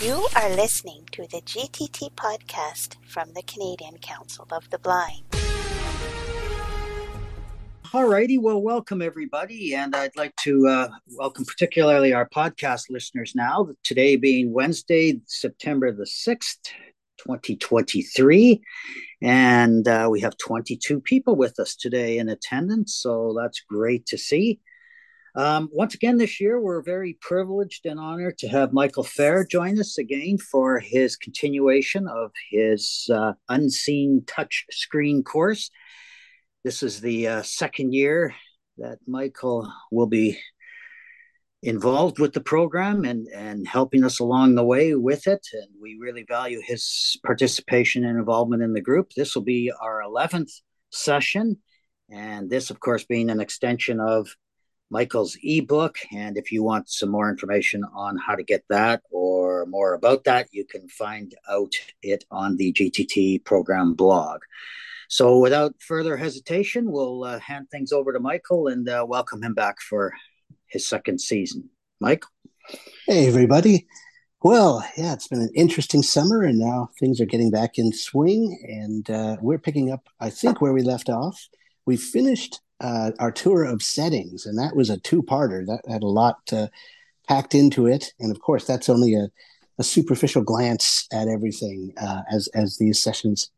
[0.00, 5.24] You are listening to the GTT podcast from the Canadian Council of the Blind.
[7.86, 13.70] Alrighty, well, welcome everybody, and I'd like to uh, welcome particularly our podcast listeners now.
[13.82, 16.60] Today being Wednesday, September the sixth,
[17.16, 18.62] twenty twenty three,
[19.20, 24.06] and uh, we have twenty two people with us today in attendance, so that's great
[24.06, 24.60] to see.
[25.38, 29.78] Um, once again, this year, we're very privileged and honored to have Michael Feir join
[29.78, 35.70] us again for his continuation of his uh, Unseen Touch Screen course.
[36.64, 38.34] This is the uh, second year
[38.78, 40.40] that Michael will be
[41.62, 45.46] involved with the program and, and helping us along the way with it.
[45.52, 49.12] And we really value his participation and involvement in the group.
[49.16, 50.50] This will be our 11th
[50.90, 51.58] session.
[52.10, 54.34] And this, of course, being an extension of
[54.90, 55.98] Michael's ebook.
[56.12, 60.24] And if you want some more information on how to get that or more about
[60.24, 64.40] that, you can find out it on the GTT program blog.
[65.10, 69.54] So, without further hesitation, we'll uh, hand things over to Michael and uh, welcome him
[69.54, 70.12] back for
[70.66, 71.70] his second season.
[71.98, 72.24] Mike?
[73.06, 73.86] Hey, everybody.
[74.42, 78.56] Well, yeah, it's been an interesting summer, and now things are getting back in swing,
[78.68, 81.48] and uh, we're picking up, I think, where we left off.
[81.88, 85.64] We finished uh, our tour of settings, and that was a two-parter.
[85.64, 86.66] That had a lot uh,
[87.26, 89.30] packed into it, and of course, that's only a,
[89.78, 93.50] a superficial glance at everything uh, as as these sessions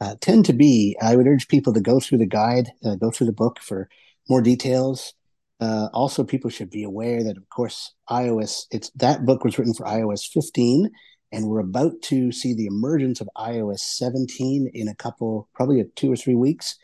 [0.00, 0.96] uh, tend to be.
[1.00, 3.88] I would urge people to go through the guide, uh, go through the book for
[4.28, 5.14] more details.
[5.60, 8.66] Uh, also, people should be aware that, of course, iOS.
[8.72, 10.90] It's that book was written for iOS 15,
[11.30, 15.84] and we're about to see the emergence of iOS 17 in a couple, probably a
[15.94, 16.76] two or three weeks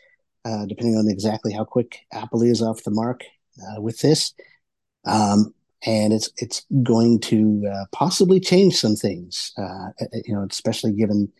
[0.45, 3.23] uh, depending on exactly how quick Apple is off the mark
[3.61, 4.33] uh, with this.
[5.05, 5.53] Um,
[5.85, 9.89] and it's it's going to uh, possibly change some things, uh,
[10.25, 11.31] you know, especially given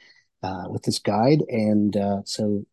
[0.41, 1.43] uh, with this guide.
[1.47, 2.65] And uh, so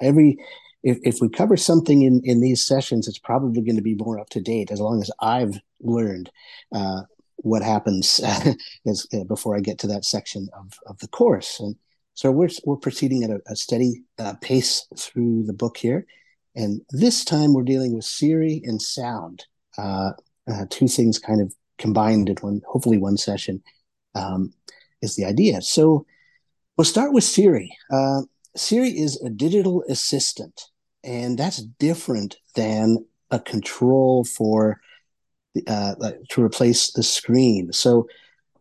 [0.00, 0.38] every
[0.84, 4.20] if, if we cover something in, in these sessions, it's probably going to be more
[4.20, 6.30] up to date as long as I've learned
[7.38, 8.20] what happens
[8.86, 11.58] as, before I get to that section of, of the course.
[11.58, 11.74] And
[12.16, 16.06] so we're we're proceeding at a, a steady uh, pace through the book here,
[16.56, 19.44] and this time we're dealing with Siri and sound,
[19.76, 20.12] uh,
[20.50, 23.62] uh, two things kind of combined in one, hopefully one session,
[24.14, 24.50] um,
[25.02, 25.60] is the idea.
[25.60, 26.06] So
[26.76, 27.70] we'll start with Siri.
[27.92, 28.22] Uh,
[28.56, 30.62] Siri is a digital assistant,
[31.04, 34.80] and that's different than a control for
[35.66, 35.94] uh,
[36.30, 37.72] to replace the screen.
[37.72, 38.08] So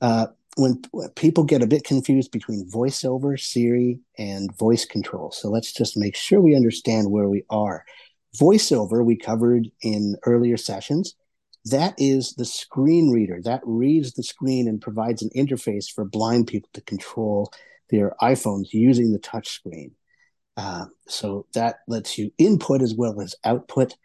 [0.01, 0.81] uh, when,
[1.15, 5.31] people get a bit confused between voiceover, Siri, and voice control.
[5.31, 7.85] So let's just make sure we understand where we are.
[8.37, 11.15] Voiceover, we covered in earlier sessions.
[11.65, 16.47] That is the screen reader that reads the screen and provides an interface for blind
[16.47, 17.51] people to control
[17.89, 19.91] their iPhones using the touch screen.
[20.57, 23.95] Uh, so that lets you input as well as output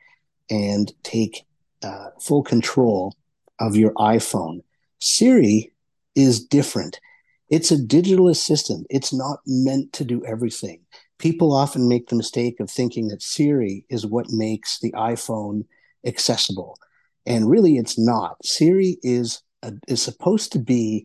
[0.49, 1.45] and take
[1.83, 3.15] uh, full control
[3.61, 4.63] of your iPhone.
[4.99, 5.73] Siri
[6.15, 7.01] is different.
[7.49, 8.87] It's a digital assistant.
[8.91, 10.81] It's not meant to do everything.
[11.19, 15.65] People often make the mistake of thinking that Siri is what makes the iPhone
[16.07, 16.79] accessible.
[17.27, 18.45] And really, it's not.
[18.45, 21.05] Siri is, a, is supposed to be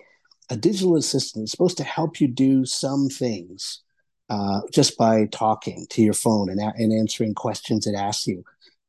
[0.50, 1.44] a digital assistant.
[1.44, 3.82] It's supposed to help you do some things
[4.30, 8.44] uh, just by talking to your phone and, and answering questions it asks you.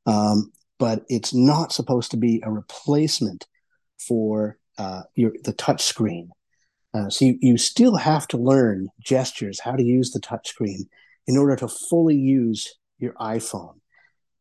[0.07, 3.47] Um, but it's not supposed to be a replacement
[3.99, 6.31] for uh, your the touch screen.
[6.95, 10.89] Uh, so you, you still have to learn gestures, how to use the touch screen
[11.27, 13.75] in order to fully use your iPhone.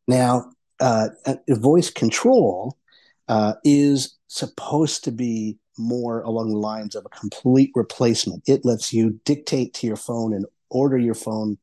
[0.08, 1.08] Now, uh,
[1.48, 2.78] voice control
[3.28, 8.42] uh, is supposed to be more along the lines of a complete replacement.
[8.48, 11.58] It lets you dictate to your phone and order your phone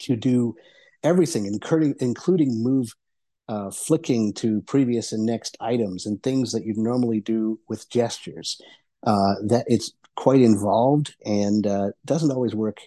[0.00, 0.56] to do
[1.02, 2.94] everything, including including move
[3.52, 8.58] uh, flicking to previous and next items and things that you'd normally do with gestures.
[9.06, 12.78] Uh, that it's quite involved and uh, doesn't always work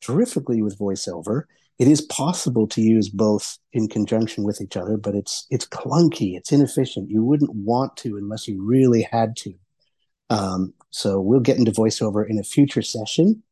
[0.00, 1.44] terrifically with voiceover.
[1.80, 6.36] It is possible to use both in conjunction with each other, but it's it's clunky,
[6.36, 7.10] it's inefficient.
[7.10, 9.54] You wouldn't want to unless you really had to.
[10.30, 13.42] Um, so we'll get into voiceover in a future session.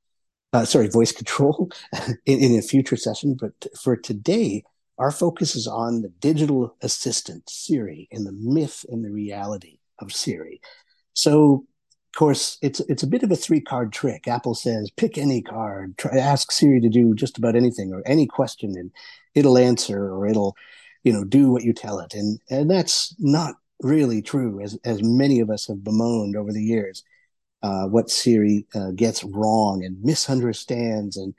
[0.53, 1.73] Uh, sorry, voice control
[2.27, 3.37] in, in a future session.
[3.41, 4.63] But for today,
[4.99, 10.13] our focus is on the digital assistant, Siri, and the myth and the reality of
[10.13, 10.61] Siri.
[11.15, 11.67] So,
[12.15, 14.29] of course, it's it's a bit of a three card trick.
[14.29, 18.27] Apple says pick any card, try ask Siri to do just about anything or any
[18.27, 18.91] question, and
[19.35, 20.55] it'll answer or it'll,
[21.05, 22.15] you know, do what you tell it.
[22.15, 26.63] And and that's not really true, as as many of us have bemoaned over the
[26.63, 27.03] years.
[27.63, 31.35] uh, what Siri uh, gets wrong and misunderstands and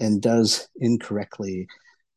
[0.00, 1.66] and does incorrectly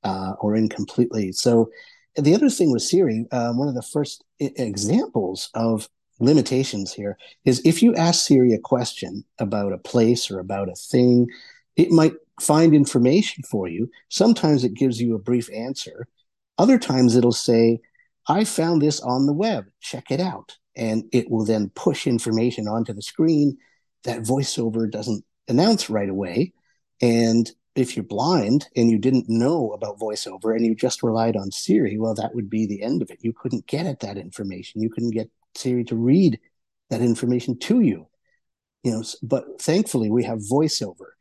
[0.03, 1.31] uh, or incompletely.
[1.31, 1.69] So
[2.15, 5.89] the other thing with Siri, uh, one of the first I- examples of
[6.19, 10.75] limitations here is if you ask Siri a question about a place or about a
[10.75, 11.27] thing,
[11.75, 13.89] it might find information for you.
[14.09, 16.07] Sometimes it gives you a brief answer.
[16.57, 17.79] Other times it'll say,
[18.27, 20.57] I found this on the web, check it out.
[20.75, 23.57] And it will then push information onto the screen
[24.03, 26.53] that voiceover doesn't announce right away.
[27.01, 31.51] And if you're blind and you didn't know about voiceover and you just relied on
[31.51, 33.19] Siri, well, that would be the end of it.
[33.21, 34.81] You couldn't get at that information.
[34.81, 36.39] You couldn't get Siri to read
[36.89, 38.07] that information to you.
[38.83, 41.11] You know, but thankfully we have voiceover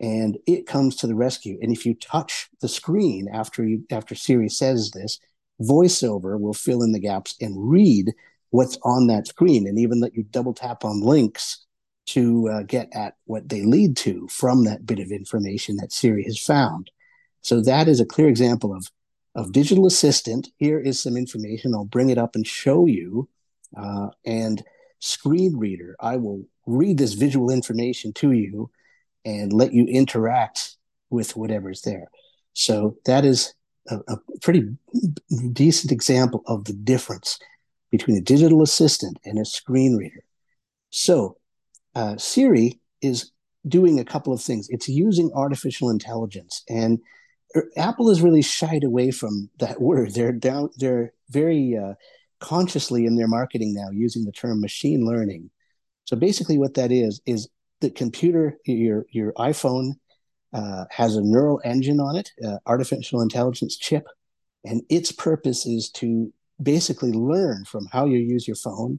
[0.00, 1.58] and it comes to the rescue.
[1.60, 5.18] And if you touch the screen after you after Siri says this,
[5.60, 8.12] voiceover will fill in the gaps and read
[8.50, 11.66] what's on that screen and even let you double tap on links
[12.08, 16.24] to uh, get at what they lead to from that bit of information that Siri
[16.24, 16.90] has found.
[17.42, 18.86] So that is a clear example of
[19.34, 20.48] of digital assistant.
[20.56, 21.72] Here is some information.
[21.72, 23.28] I'll bring it up and show you.
[23.76, 24.64] Uh, and
[24.98, 28.70] screen reader, I will read this visual information to you
[29.24, 30.76] and let you interact
[31.10, 32.08] with whatever's there.
[32.54, 33.54] So that is
[33.88, 34.64] a, a pretty
[35.52, 37.38] decent example of the difference
[37.90, 40.24] between a digital assistant and a screen reader.
[40.90, 41.36] So
[41.94, 43.32] uh, Siri is
[43.66, 44.68] doing a couple of things.
[44.70, 46.98] It's using artificial intelligence, and
[47.56, 50.14] er, Apple has really shied away from that word.
[50.14, 50.70] They're down.
[50.76, 51.94] They're very uh,
[52.40, 55.50] consciously in their marketing now using the term machine learning.
[56.04, 57.48] So basically, what that is is
[57.80, 59.94] the computer, your your iPhone,
[60.52, 64.06] uh, has a neural engine on it, uh, artificial intelligence chip,
[64.64, 66.32] and its purpose is to
[66.62, 68.98] basically learn from how you use your phone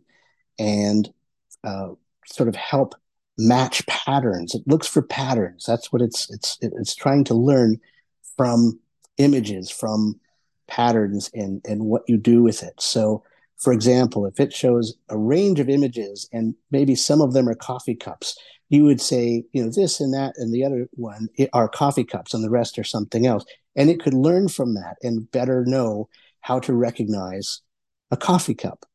[0.58, 1.12] and
[1.64, 1.90] uh,
[2.32, 2.96] sort of help
[3.38, 4.54] match patterns.
[4.54, 5.66] It looks for patterns.
[5.66, 7.80] That's what it's it's it's trying to learn
[8.38, 8.80] from
[9.18, 10.20] images, from
[10.68, 12.80] patterns, and and what you do with it.
[12.80, 13.24] So,
[13.58, 17.56] for example, if it shows a range of images and maybe some of them are
[17.56, 18.38] coffee cups,
[18.70, 22.34] you would say, you know, this and that and the other one are coffee cups,
[22.34, 23.46] and the rest are something else.
[23.76, 26.10] And it could learn from that and better know
[26.42, 27.62] how to recognize
[28.12, 28.86] a coffee cup.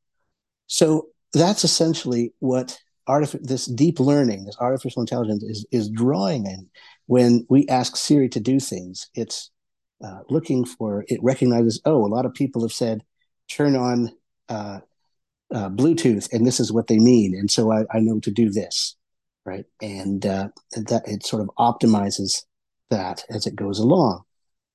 [0.67, 2.79] So that's essentially what
[3.09, 6.69] artif- this deep learning, this artificial intelligence is, is drawing in.
[7.07, 9.51] When we ask Siri to do things, it's
[10.05, 13.03] uh, looking for, it recognizes, oh, a lot of people have said,
[13.49, 14.11] turn on
[14.49, 14.81] uh,
[15.55, 17.35] uh, Bluetooth, and this is what they mean.
[17.35, 18.97] And so I, I know to do this,
[19.45, 19.65] right?
[19.81, 22.43] And uh, that it sort of optimizes
[22.91, 24.23] that as it goes along.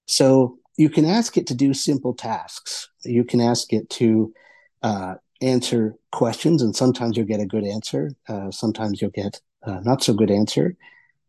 [0.08, 2.90] So you can ask it to do simple tasks.
[3.04, 4.34] You can ask it to
[4.82, 8.12] uh, answer questions, and sometimes you'll get a good answer.
[8.28, 10.76] Uh, sometimes you'll get a not so good answer.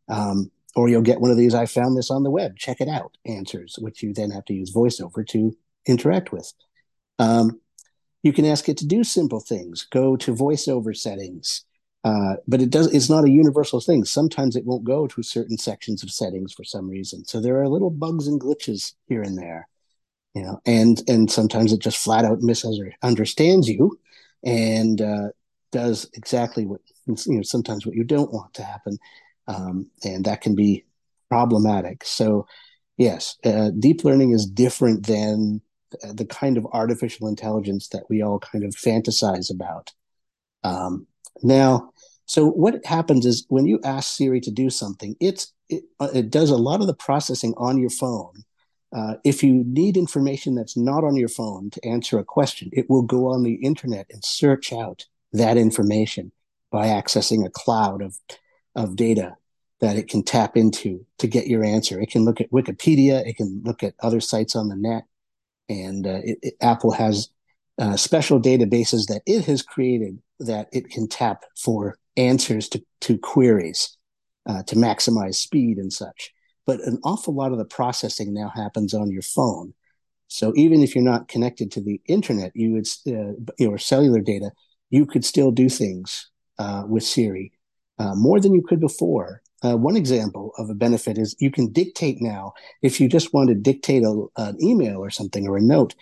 [0.09, 2.89] Um, or you'll get one of these, I found this on the web, check it
[2.89, 6.53] out answers, which you then have to use voiceover to interact with.
[7.19, 7.61] Um,
[8.23, 11.65] you can ask it to do simple things, go to voiceover settings,
[12.05, 15.59] uh, but it does it's not a universal thing sometimes it won't go to certain
[15.59, 19.37] sections of settings for some reason so there are little bugs and glitches here and
[19.37, 19.69] there
[20.35, 23.99] you know and and sometimes it just flat out misunderstands you
[24.44, 25.29] and uh,
[25.73, 28.99] does exactly what you know sometimes what you don't want to happen
[29.49, 30.85] um, and that can be
[31.28, 32.47] problematic so
[32.97, 35.61] yes uh, deep learning is different than
[36.14, 39.90] the kind of artificial intelligence that we all kind of fantasize about
[40.62, 41.07] um,
[41.43, 41.90] now,
[42.26, 46.31] so what happens is when you ask Siri to do something, it's it, uh, it
[46.31, 48.45] does a lot of the processing on your phone.
[48.92, 52.90] Uh, if you need information that's not on your phone to answer a question, it
[52.90, 56.32] will go on the internet and search out that information
[56.70, 58.18] by accessing a cloud of
[58.76, 59.37] of data
[59.80, 62.00] that it can tap into to get your answer.
[62.00, 65.04] It can look at Wikipedia, it can look at other sites on the net,
[65.68, 67.30] and uh, it, it, Apple has
[67.78, 73.16] uh, special databases that it has created that it can tap for answers to, to
[73.18, 73.97] queries
[74.47, 76.32] uh, to maximize speed and such.
[76.67, 79.75] But an awful lot of the processing now happens on your phone.
[80.29, 84.52] So even if you're not connected to the internet, you would uh, your cellular data,
[84.90, 87.52] you could still do things uh, with Siri
[87.99, 89.43] uh, more than you could before.
[89.62, 92.52] Uh, one example of a benefit is you can dictate now.
[92.81, 95.95] If you just want to dictate a, an email or something or a note,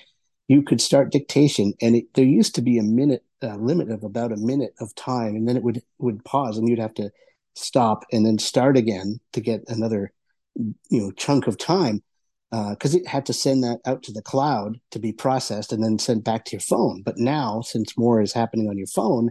[0.47, 4.05] you could start dictation, and it, there used to be a minute uh, limit of
[4.05, 7.11] about a minute of time, and then it would would pause, and you'd have to
[7.55, 10.13] stop and then start again to get another
[10.59, 12.03] you know chunk of time
[12.51, 15.85] because uh, it had to send that out to the cloud to be processed and
[15.85, 17.03] then sent back to your phone.
[17.03, 19.31] But now, since more is happening on your phone,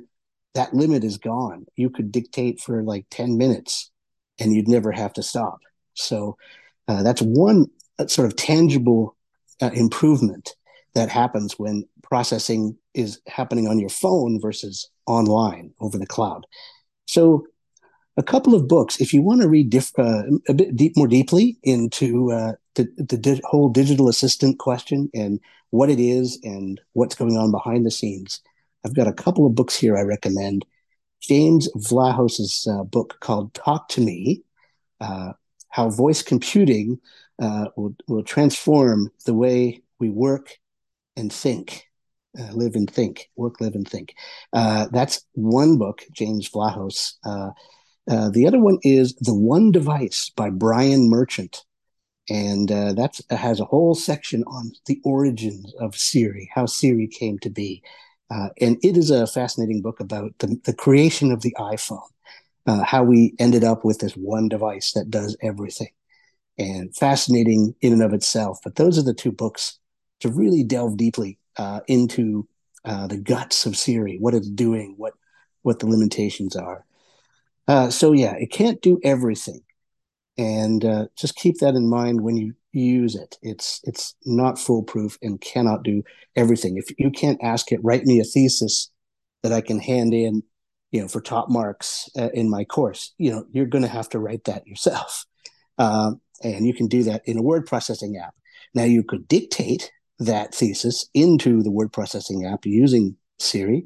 [0.54, 1.66] that limit is gone.
[1.76, 3.92] You could dictate for like 10 minutes
[4.40, 5.60] and you'd never have to stop.
[5.96, 6.38] So
[6.88, 7.68] uh, that's one
[7.98, 9.16] uh, sort of tangible
[9.62, 10.56] uh, improvement
[10.94, 16.46] that happens when processing is happening on your phone versus online over the cloud.
[17.06, 17.48] So
[18.18, 21.08] a couple of books, if you want to read diff, uh, a bit deep, more
[21.08, 26.82] deeply into uh, the, the di- whole digital assistant question and what it is and
[26.94, 28.42] what's going on behind the scenes,
[28.84, 30.66] I've got a couple of books here I recommend.
[31.22, 34.44] James Vlahos's uh, book called Talk to Me,
[35.00, 35.34] uh,
[35.70, 37.00] How Voice Computing
[37.40, 40.58] uh, will, will transform the way we work
[41.16, 41.88] and think,
[42.40, 44.16] uh, live and think, work, live and think.
[44.54, 47.14] That's one book, James Vlahos.
[48.10, 51.66] Uh, the other one is The One Device by Brian Merchant
[52.30, 57.40] and uh, that has a whole section on the origins of Siri, how Siri came
[57.40, 57.82] to be,
[58.30, 62.02] uh, and it is a fascinating book about the, the creation of the iPhone,
[62.66, 65.92] uh, how we ended up with this one device that does everything,
[66.58, 68.60] and fascinating in and of itself.
[68.64, 69.80] But those are the two books
[70.20, 72.48] to really delve deeply uh, into
[72.84, 75.14] the guts of Siri, what it's doing, what
[75.62, 76.87] what the limitations are.
[77.68, 79.62] Uh, so yeah, it can't do everything
[80.38, 83.38] and uh, just keep that in mind when you use it.
[83.42, 86.04] It's it's not foolproof and cannot do
[86.36, 86.78] everything.
[86.78, 88.92] If you can't ask it, write me a thesis
[89.44, 90.44] that I can hand in,
[90.92, 93.14] you know, for top marks uh, in my course.
[93.18, 95.26] You know, you're going to have to write that yourself,
[95.78, 98.36] um, and you can do that in a word processing app.
[98.76, 103.86] Now you could dictate that thesis into the word processing app using Siri,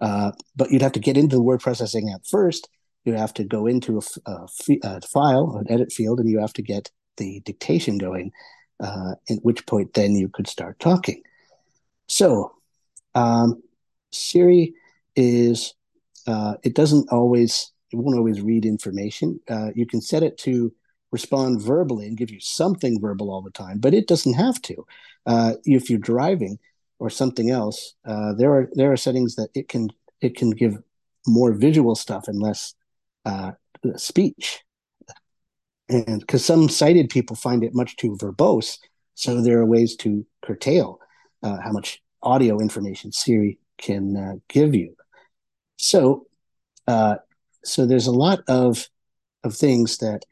[0.00, 2.68] uh, but you'd have to get into the word processing app first
[3.04, 4.46] you have to go into a, a,
[4.84, 8.32] a, file, an edit field, and you have to get the dictation going,
[8.80, 11.22] uh, at which point then you could start talking.
[12.06, 12.54] So,
[13.14, 13.62] um,
[14.12, 14.74] Siri
[15.16, 15.74] is,
[16.26, 19.40] uh, it doesn't always, it won't always read information.
[19.48, 20.72] Uh, you can set it to
[21.10, 24.86] respond verbally and give you something verbal all the time, but it doesn't have to.
[25.26, 26.58] Uh, if you're driving
[26.98, 29.90] or something else, uh, there are there are settings that it can
[30.20, 30.78] it can give
[31.26, 32.74] more visual stuff and less
[33.24, 33.52] uh,
[33.96, 34.60] speech.
[35.88, 38.78] And because some sighted people find it much too verbose,
[39.14, 40.98] so there are ways to curtail
[41.42, 44.96] uh, how much audio information Siri can uh, give you.
[45.76, 46.26] So,
[46.86, 47.16] uh,
[47.64, 48.88] so there's a lot of
[49.44, 50.24] of things that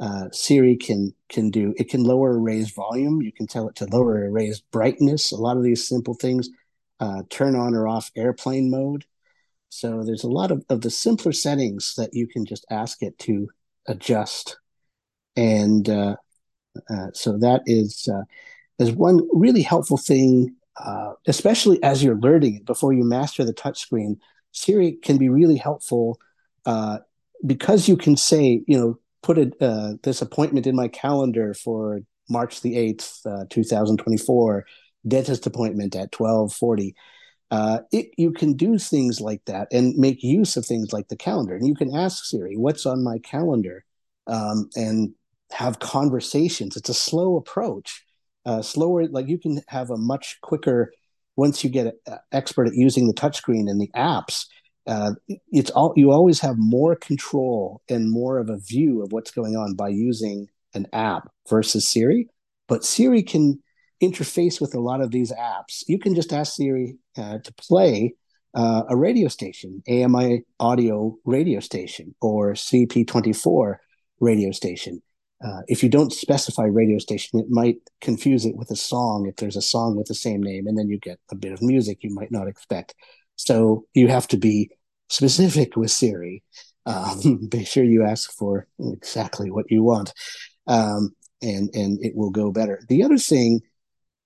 [0.00, 1.74] uh, Siri can can do.
[1.76, 3.22] It can lower or raise volume.
[3.22, 5.32] You can tell it to lower raise brightness.
[5.32, 6.48] A lot of these simple things.
[7.00, 9.04] Uh, turn on or off airplane mode.
[9.74, 13.18] So there's a lot of, of the simpler settings that you can just ask it
[13.20, 13.48] to
[13.88, 14.58] adjust.
[15.34, 16.14] And uh,
[16.88, 18.22] uh, so that is uh,
[18.78, 23.52] is one really helpful thing, uh, especially as you're learning it before you master the
[23.52, 24.18] touchscreen.
[24.52, 26.20] Siri can be really helpful
[26.66, 26.98] uh,
[27.44, 32.00] because you can say, you know, put a, uh, this appointment in my calendar for
[32.30, 34.66] March the 8th, 2024,
[35.08, 36.94] dentist appointment at 1240
[37.50, 41.16] uh, it, you can do things like that and make use of things like the
[41.16, 41.54] calendar.
[41.54, 43.84] And you can ask Siri, "What's on my calendar?"
[44.26, 45.14] Um, and
[45.52, 46.76] have conversations.
[46.76, 48.04] It's a slow approach,
[48.46, 49.06] uh, slower.
[49.06, 50.92] Like you can have a much quicker
[51.36, 54.46] once you get a, expert at using the touchscreen and the apps.
[54.86, 55.12] Uh,
[55.50, 59.56] it's all you always have more control and more of a view of what's going
[59.56, 62.28] on by using an app versus Siri.
[62.68, 63.62] But Siri can
[64.02, 65.84] interface with a lot of these apps.
[65.86, 68.14] You can just ask Siri uh, to play
[68.54, 73.76] uh, a radio station, AMI audio radio station, or CP24
[74.20, 75.02] radio station.
[75.44, 79.36] Uh, if you don't specify radio station, it might confuse it with a song if
[79.36, 81.98] there's a song with the same name, and then you get a bit of music
[82.02, 82.94] you might not expect.
[83.36, 84.70] So you have to be
[85.08, 86.42] specific with Siri.
[86.86, 90.12] Um, be sure you ask for exactly what you want,
[90.66, 91.10] um,
[91.42, 92.80] and and it will go better.
[92.88, 93.60] The other thing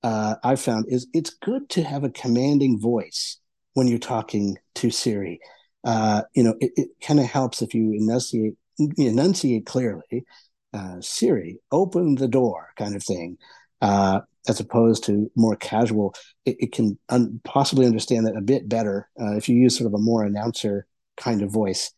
[0.02, 3.38] uh, I've found is it's good to have a commanding voice
[3.74, 5.40] when you're talking to Siri.
[5.84, 8.54] Uh, you know, it, it kind of helps if you enunciate
[8.96, 10.24] enunciate clearly.
[10.72, 13.38] Uh, Siri, open the door, kind of thing,
[13.80, 16.14] uh, as opposed to more casual.
[16.44, 19.86] It, it can un- possibly understand that a bit better uh, if you use sort
[19.86, 20.86] of a more announcer
[21.16, 21.90] kind of voice.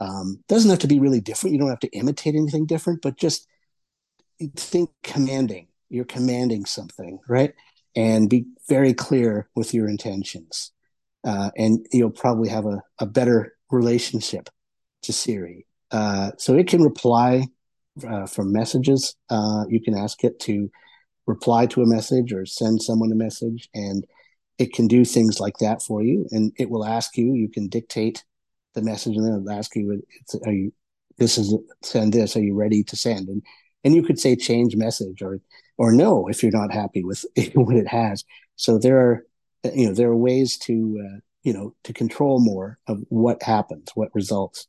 [0.00, 1.54] Um, doesn't have to be really different.
[1.54, 3.46] You don't have to imitate anything different, but just
[4.56, 7.54] think commanding you're commanding something, right?
[7.96, 10.72] And be very clear with your intentions.
[11.24, 14.48] Uh, and you'll probably have a, a better relationship
[15.02, 15.66] to Siri.
[15.90, 17.46] Uh, so it can reply
[18.06, 19.16] uh, from messages.
[19.30, 20.70] Uh, you can ask it to
[21.26, 24.06] reply to a message or send someone a message, and
[24.58, 26.26] it can do things like that for you.
[26.30, 28.24] And it will ask you, you can dictate
[28.74, 30.02] the message, and then it'll ask you,
[30.46, 30.72] "Are you?
[31.16, 32.36] This is send this.
[32.36, 33.42] Are you ready to send?" And
[33.84, 35.40] and you could say change message or
[35.76, 38.24] or no if you're not happy with what it has.
[38.56, 39.26] So there are
[39.74, 43.90] you know there are ways to uh, you know to control more of what happens,
[43.94, 44.66] what results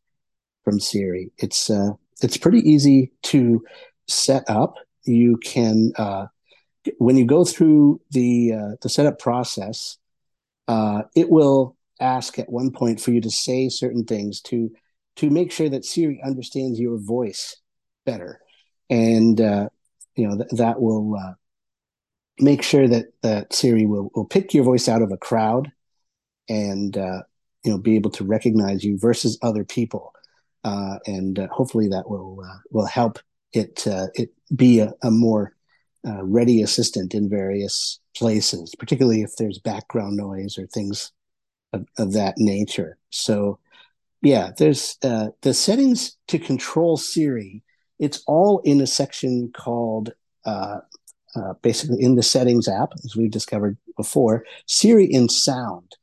[0.64, 1.32] from Siri.
[1.38, 3.64] It's uh, it's pretty easy to
[4.08, 4.76] set up.
[5.06, 6.28] You can uh,
[6.98, 9.98] when you go through the uh, the setup process,
[10.68, 14.72] uh, it will ask at one point for you to say certain things to
[15.18, 17.58] to make sure that Siri understands your voice
[18.06, 18.40] better,
[18.90, 19.70] and uh,
[20.16, 21.34] you know th- that will uh,
[22.40, 25.72] make sure that that Siri will will pick your voice out of a crowd,
[26.48, 27.22] and uh,
[27.64, 30.14] you know be able to recognize you versus other people,
[30.64, 33.20] uh, and uh, hopefully that will uh, will help
[33.54, 35.54] it it be a, a more
[36.24, 41.12] ready assistant in various places, particularly if there's background noise or things
[41.74, 42.98] of, of that nature.
[43.10, 43.60] So,
[44.22, 47.64] yeah, there's the settings to control Siri.
[48.00, 50.14] It's all in a section called
[50.46, 50.80] uh,
[51.36, 55.96] uh, basically in the settings app, as we've discovered before, Siri in sound.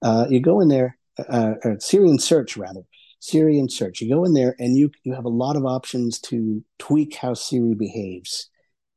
[0.00, 2.82] Uh, you go in there, uh, or Siri in search rather.
[3.20, 4.00] Siri in search.
[4.00, 7.34] You go in there and you you have a lot of options to tweak how
[7.34, 8.48] Siri behaves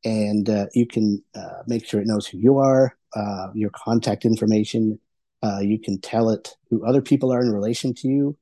[0.06, 4.24] and uh, you can uh, make sure it knows who you are, uh, your contact
[4.24, 5.00] information.
[5.42, 8.36] Uh, you can tell it who other people are in relation to you.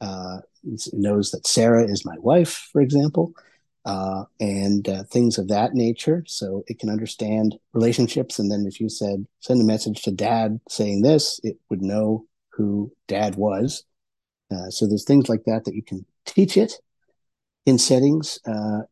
[0.00, 3.32] Uh, it knows that Sarah is my wife, for example,
[3.84, 6.24] uh, and uh, things of that nature.
[6.26, 8.38] So it can understand relationships.
[8.38, 12.26] And then if you said, send a message to dad saying this, it would know
[12.50, 13.84] who dad was.
[14.50, 16.74] Uh, so there's things like that that you can teach it
[17.66, 18.38] in settings.
[18.46, 18.82] Uh,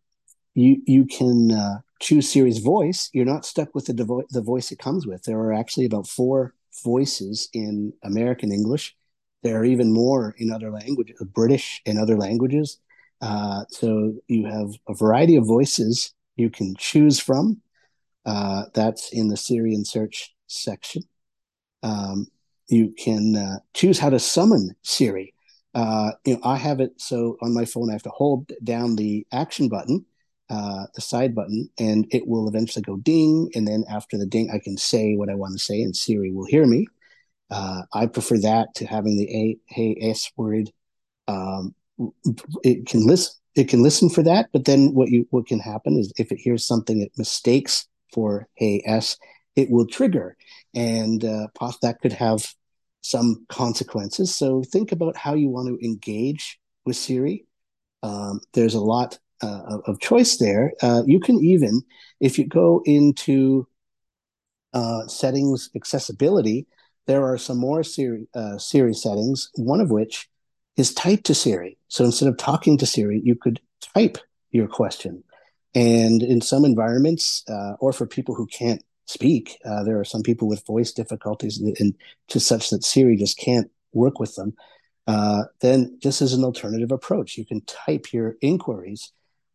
[0.54, 4.78] you you can choose Siri's voice, you're not stuck with the, devo- the voice it
[4.78, 5.22] comes with.
[5.22, 6.52] There are actually about four
[6.84, 8.94] voices in American English.
[9.42, 12.78] There are even more in other languages, British and other languages.
[13.22, 17.62] Uh, so you have a variety of voices you can choose from.
[18.26, 21.02] Uh, that's in the Siri in search section.
[21.82, 22.26] Um,
[22.68, 25.34] you can uh, choose how to summon Siri.
[25.74, 27.88] Uh, you know, I have it so on my phone.
[27.88, 30.04] I have to hold down the action button,
[30.50, 33.50] uh, the side button and it will eventually go ding.
[33.54, 36.30] And then after the ding, I can say what I want to say and Siri
[36.30, 36.86] will hear me.
[37.50, 40.70] Uh, I prefer that to having the A, hey, S word.
[41.28, 41.74] Um,
[42.62, 44.48] it can listen, it can listen for that.
[44.52, 48.48] But then what you, what can happen is if it hears something it mistakes for
[48.54, 49.16] hey, S,
[49.56, 50.36] it will trigger
[50.74, 51.48] and uh,
[51.82, 52.46] that could have
[53.02, 54.34] some consequences.
[54.34, 57.44] So think about how you want to engage with Siri.
[58.02, 60.72] Um, there's a lot uh, of choice there.
[60.82, 61.82] Uh, you can even,
[62.20, 63.66] if you go into
[64.72, 66.66] uh, settings accessibility,
[67.06, 70.28] there are some more Siri, uh, Siri settings, one of which
[70.76, 71.78] is type to Siri.
[71.88, 73.60] So instead of talking to Siri, you could
[73.94, 74.18] type
[74.50, 75.22] your question.
[75.74, 80.22] And in some environments, uh, or for people who can't speak, uh, there are some
[80.22, 81.94] people with voice difficulties and, and
[82.28, 84.54] to such that Siri just can't work with them.
[85.06, 87.36] Uh, then this is an alternative approach.
[87.36, 89.12] You can type your inquiries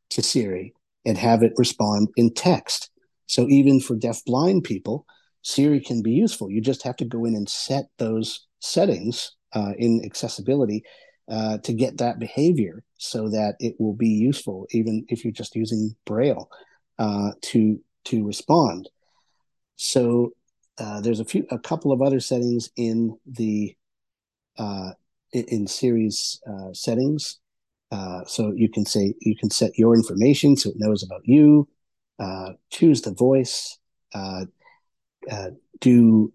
[0.10, 0.74] to Siri
[1.06, 2.90] and have it respond in text.
[3.28, 5.06] So even for deaf blind people,
[5.42, 6.52] Siri can be useful.
[6.52, 10.84] You just have to go in and set those settings uh, in accessibility
[11.30, 15.56] uh, to get that behavior so that it will be useful, even if you're just
[15.56, 16.50] using Braille
[17.00, 18.90] uh, to to respond.
[19.76, 20.32] So
[20.80, 23.76] uh, there's a few, a couple of other settings in the
[24.58, 24.92] uh,
[25.34, 27.40] in, Siri's uh, settings
[27.92, 31.68] uh, so you can say you can set your information so it knows about you.
[32.72, 33.78] Choose the voice.
[35.80, 36.34] Do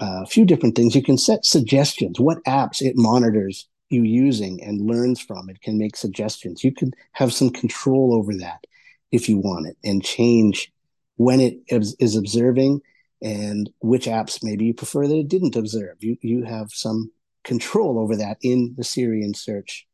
[0.00, 0.94] a few different things.
[0.94, 2.20] You can set suggestions.
[2.20, 5.48] What apps it monitors you using and learns from.
[5.48, 6.64] It can make suggestions.
[6.64, 8.64] You can have some control over that
[9.12, 10.72] if you want it, and change
[11.16, 12.80] when it is, is observing
[13.22, 15.96] and which apps maybe you prefer that it didn't observe.
[16.00, 17.10] You you have some
[17.42, 19.86] control over that in the Siri in search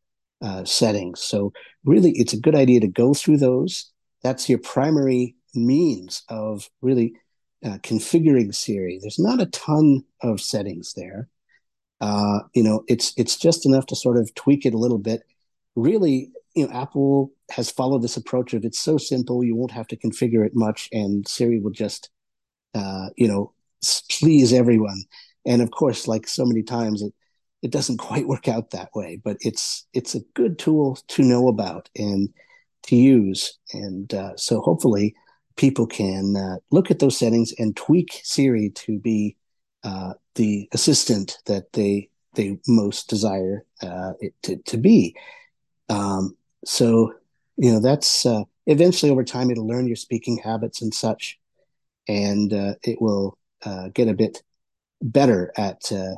[0.43, 1.21] uh, settings.
[1.21, 1.53] So
[1.85, 3.91] really, it's a good idea to go through those.
[4.23, 7.15] That's your primary means of really
[7.65, 8.99] uh, configuring Siri.
[9.01, 11.29] There's not a ton of settings there.
[12.01, 15.23] Uh, you know, it's it's just enough to sort of tweak it a little bit.
[15.77, 19.87] Really, you know, Apple has followed this approach of it's so simple you won't have
[19.89, 22.11] to configure it much, and Siri will just,
[22.75, 23.53] uh, you know,
[24.11, 25.03] please everyone.
[25.47, 27.13] And of course, like so many times, it
[27.63, 31.49] it doesn't quite work out that way, but it's it's a good tool to know
[31.49, 32.31] about and
[32.85, 33.59] to use.
[33.73, 35.15] And uh, so hopefully
[35.57, 39.37] people can uh, look at those settings and tweak Siri to be
[39.85, 45.17] uh, the assistant that they they most desire uh, it to, to be.
[45.89, 47.13] Um, so,
[47.57, 51.39] you know, that's uh, eventually over time, it'll learn your speaking habits and such,
[52.09, 54.43] and uh, it will uh, get a bit
[55.03, 56.15] better at, uh,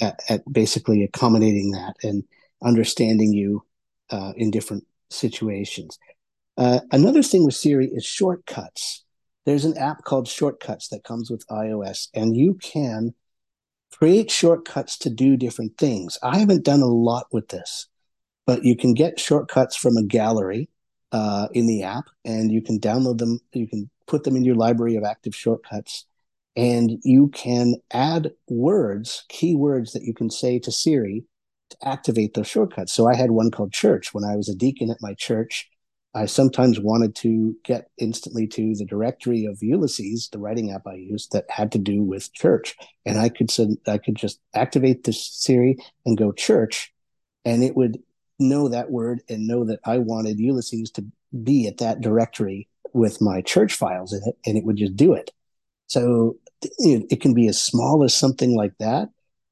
[0.00, 2.22] at, at basically accommodating that and
[2.62, 3.64] understanding you
[4.10, 5.98] uh, in different situations.
[6.56, 9.04] another thing with Siri is shortcuts.
[9.44, 13.14] There's an app called Shortcuts that comes with iOS, and you can
[13.92, 16.18] create shortcuts to do different things.
[16.22, 17.86] I haven't done a lot with this,
[18.46, 20.68] but you can get shortcuts from a gallery
[21.12, 23.40] uh, in the app and you can download them.
[23.52, 26.06] You can put them in your library of active shortcuts
[26.56, 31.24] and you can add words, keywords that you can say to Siri
[31.70, 32.92] to activate those shortcuts.
[32.92, 35.68] So I had one called church when I was a deacon at my church.
[36.18, 40.94] I sometimes wanted to get instantly to the directory of Ulysses, the writing app I
[40.94, 42.74] used that had to do with church,
[43.06, 46.92] and I could send, I could just activate this Siri and go church,
[47.44, 48.02] and it would
[48.40, 51.04] know that word and know that I wanted Ulysses to
[51.44, 55.12] be at that directory with my church files in it, and it would just do
[55.12, 55.30] it.
[55.86, 59.08] So it, it can be as small as something like that,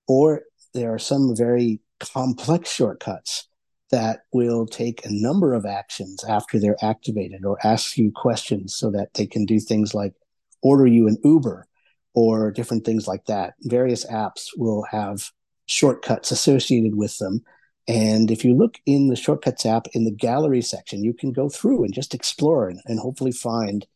[0.09, 0.43] or
[0.75, 3.47] there are some very complex shortcuts
[3.90, 8.90] that will take a number of actions after they're activated or ask you questions so
[8.90, 10.14] that they can do things like
[10.62, 11.66] order you an Uber
[12.14, 13.55] or different things like that.
[13.62, 15.31] Various apps will have
[15.66, 17.42] shortcuts associated with them.
[17.87, 21.49] And if you look in the shortcuts app in the gallery section, you can go
[21.49, 23.87] through and just explore and, and hopefully find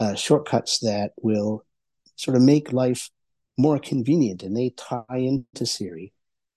[0.00, 1.64] uh, shortcuts that will
[2.16, 3.10] sort of make life
[3.56, 6.12] more convenient and they tie into Siri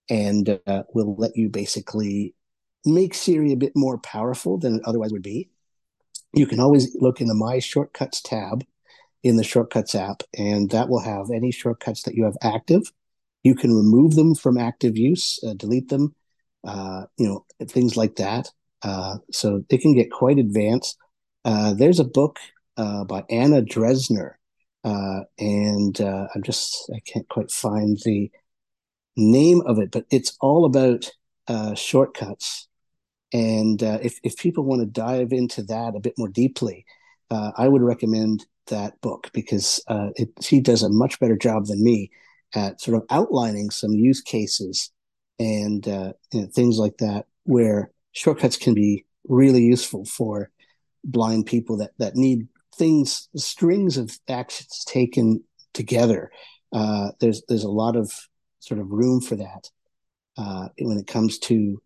[0.10, 2.34] and uh, will let you basically
[2.86, 5.50] make Siri a bit more powerful than it otherwise would be.
[6.34, 8.64] You can always look in the My Shortcuts tab
[9.24, 12.92] in the Shortcuts app, and that will have any shortcuts that you have active.
[13.44, 16.16] You can remove them from active use, uh, delete them,
[16.66, 18.50] uh, you know, things like that.
[18.82, 20.98] Uh, so it can get quite advanced.
[21.44, 22.40] Uh, there's a book
[22.78, 24.34] uh, by Anna Dresner,
[24.84, 28.32] uh, and I'm just, I can't quite find the
[29.18, 31.12] name of it, but it's all about
[31.76, 32.69] shortcuts
[33.34, 36.86] and uh, if, if people want to dive into that a bit more deeply,
[37.30, 41.66] uh, I would recommend that book because uh, it, she does a much better job
[41.66, 42.12] than me
[42.56, 44.92] at sort of outlining some use cases
[45.38, 50.50] and uh, you know, things like that where shortcuts can be really useful for
[51.04, 56.32] blind people that, that need things, strings of actions taken together.
[56.74, 58.12] Uh, there's there's a lot of
[58.60, 59.70] sort of room for that
[60.38, 61.82] uh, when it comes to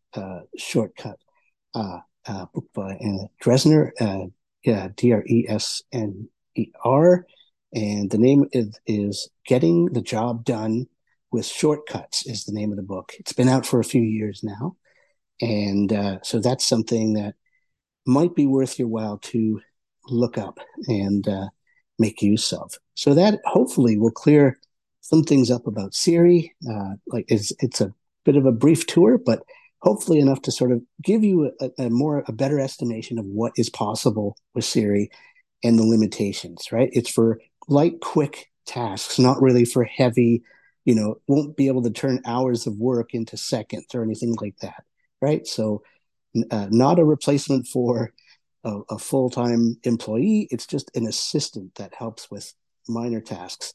[0.57, 1.17] shortcut
[1.73, 4.27] uh, uh, book by Anna Dresner, uh,
[4.63, 7.25] yeah, D R E S N E R.
[7.73, 10.85] And the name is, is Getting the Job Done
[11.31, 13.13] with Shortcuts, is the name of the book.
[13.19, 14.77] It's been out for a few years now.
[15.41, 17.33] And uh, so that's something that
[18.05, 19.59] might be worth your while to
[20.07, 21.47] look up and uh,
[21.97, 22.73] make use of.
[22.95, 24.59] So that hopefully will clear
[25.01, 26.53] some things up about Siri.
[26.69, 29.43] Uh, like it's it's a bit of a brief tour, but
[29.83, 33.51] hopefully enough to sort of give you a, a, more a better estimation of what
[33.57, 35.11] is possible with Siri
[35.61, 36.89] and the limitations, right?
[36.93, 40.41] It's for light, quick tasks, not really for heavy,
[40.85, 44.57] you know, won't be able to turn hours of work into seconds or anything like
[44.61, 44.83] that,
[45.21, 45.45] right?
[45.45, 45.83] So,
[46.49, 48.13] uh, not a replacement for
[48.63, 50.47] a, a full time employee.
[50.49, 52.53] It's just an assistant that helps with
[52.87, 53.73] minor tasks.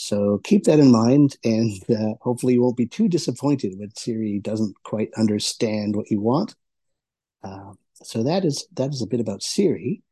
[0.00, 4.38] So keep that in mind, and uh, hopefully you won't be too disappointed when Siri
[4.38, 6.54] doesn't quite understand what you want.
[7.42, 10.04] Uh, so that is that is a bit about Siri.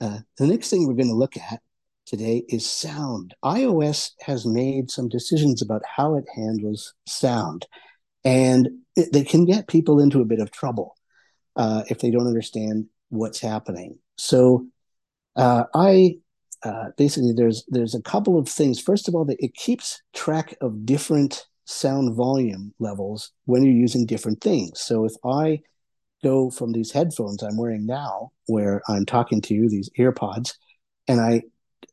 [0.00, 1.60] Uh, the next thing we're going to look at
[2.06, 3.34] today is sound.
[3.44, 7.66] iOS has made some decisions about how it handles sound,
[8.24, 10.96] and it, they can get people into a bit of trouble
[11.54, 13.98] uh, if they don't understand what's happening.
[14.16, 14.68] So
[15.36, 16.20] uh, I
[16.64, 18.80] uh, basically there's there's a couple of things.
[18.80, 24.06] First of all, that it keeps track of different sound volume levels when you're using
[24.06, 24.80] different things.
[24.80, 25.60] So if I
[26.22, 30.54] go from these headphones I'm wearing now, where I'm talking to you, these earpods,
[31.06, 31.42] and I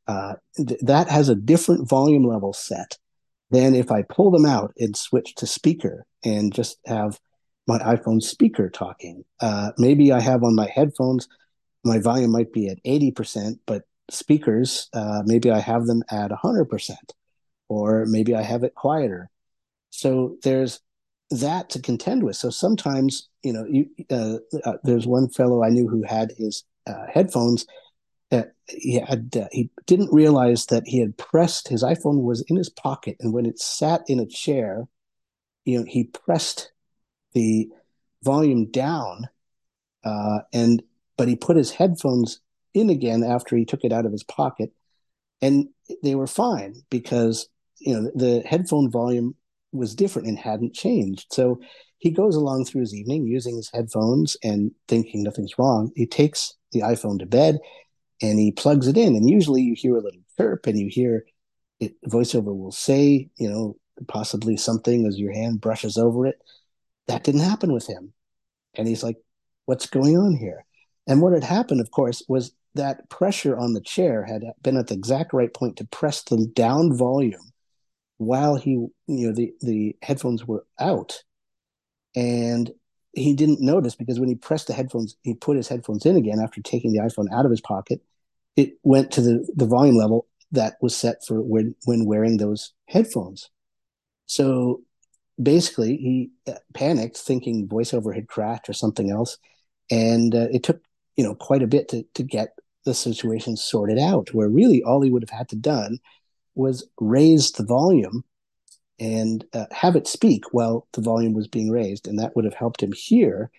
[0.08, 2.98] uh, th- that has a different volume level set
[3.52, 7.20] than if I pull them out and switch to speaker and just have
[7.68, 9.24] my iPhone speaker talking.
[9.40, 11.28] Uh, maybe I have on my headphones,
[11.84, 16.96] my volume might be at 80%, but speakers, uh, maybe I have them at 100%,
[17.70, 19.30] or maybe I have it quieter.
[19.90, 20.82] So there's
[21.32, 22.36] that to contend with.
[22.36, 26.64] So sometimes, you know, you, uh, uh, there's one fellow I knew who had his
[26.88, 27.66] uh, headphones.
[28.68, 32.70] he had uh, he didn't realize that he had pressed his iPhone was in his
[32.70, 34.88] pocket, and when it sat in a chair,
[35.64, 36.72] you know, he pressed
[37.34, 37.70] the
[38.24, 39.30] volume down,
[40.04, 40.84] uh, and
[41.18, 42.42] but he put his headphones
[42.76, 44.72] in again after he took it out of his pocket,
[45.42, 45.68] and
[46.04, 47.48] they were fine because
[47.80, 49.36] you know the headphone volume
[49.72, 51.28] was different and hadn't changed.
[51.32, 51.60] So
[51.98, 55.92] he goes along through his evening using his headphones and thinking nothing's wrong.
[55.96, 57.60] He takes the iPhone to bed
[58.22, 61.26] and he plugs it in, and usually you hear a little chirp and you hear
[61.80, 66.38] it voiceover will say, you know, possibly something as your hand brushes over it.
[67.08, 68.14] That didn't happen with him.
[68.76, 69.18] And he's like,
[69.66, 70.66] what's going on here?
[71.08, 74.88] And what had happened, of course, was that pressure on the chair had been at
[74.88, 77.52] the exact right point to press the down volume
[78.18, 81.24] while he, you know, the, the headphones were out.
[82.16, 82.72] And
[83.14, 86.40] he didn't notice because when he pressed the headphones, he put his headphones in again
[86.40, 88.02] after taking the iPhone out of his pocket.
[88.56, 92.74] It went to the, the volume level that was set for when, when wearing those
[92.88, 93.50] headphones.
[94.28, 94.82] So
[95.42, 99.38] basically, he uh, panicked, thinking voiceover had crashed or something else,
[99.92, 100.82] and uh, it took
[101.16, 104.34] you know quite a bit to to get the situation sorted out.
[104.34, 106.00] Where really all he would have had to done
[106.56, 108.24] was raise the volume
[109.00, 112.54] and uh, have it speak while the volume was being raised, and that would have
[112.54, 113.52] helped him hear.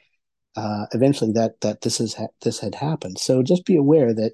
[0.57, 3.19] Uh, eventually, that that this is ha- this had happened.
[3.19, 4.33] So just be aware that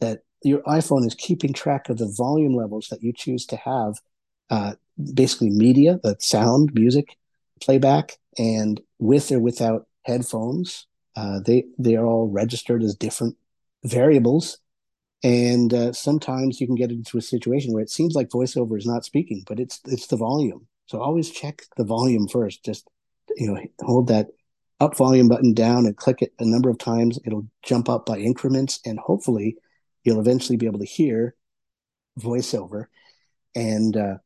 [0.00, 3.94] that your iPhone is keeping track of the volume levels that you choose to have
[4.50, 4.74] uh,
[5.12, 7.16] basically media, the sound, music,
[7.60, 10.86] playback, and with or without headphones.
[11.16, 13.36] Uh, they they are all registered as different
[13.84, 14.58] variables,
[15.22, 18.86] and uh, sometimes you can get into a situation where it seems like voiceover is
[18.86, 20.66] not speaking, but it's it's the volume.
[20.86, 22.64] So always check the volume first.
[22.64, 22.88] Just
[23.36, 24.28] you know, hold that
[24.80, 27.18] up volume button down and click it a number of times.
[27.24, 29.56] It'll jump up by increments, and hopefully,
[30.04, 31.34] you'll eventually be able to hear
[32.18, 32.86] voiceover.
[33.54, 34.18] And uh,